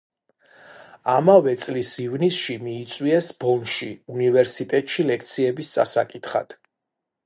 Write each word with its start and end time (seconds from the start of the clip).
ამავე 1.15 1.53
წლის 1.65 1.91
ივნისში 2.05 2.57
მიიწვიეს 2.63 3.29
ბონში 3.45 3.93
უნივერსიტეტში 4.17 5.11
ლექციების 5.13 5.75
წასაკითხად. 5.77 6.63